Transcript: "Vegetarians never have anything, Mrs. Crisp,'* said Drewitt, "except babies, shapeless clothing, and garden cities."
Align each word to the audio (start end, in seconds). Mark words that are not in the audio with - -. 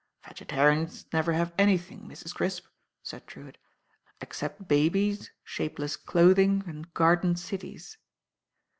"Vegetarians 0.25 1.05
never 1.13 1.33
have 1.33 1.53
anything, 1.59 2.09
Mrs. 2.09 2.33
Crisp,'* 2.33 2.65
said 3.03 3.23
Drewitt, 3.27 3.59
"except 4.19 4.67
babies, 4.67 5.29
shapeless 5.43 5.95
clothing, 5.95 6.63
and 6.65 6.91
garden 6.95 7.35
cities." 7.35 7.99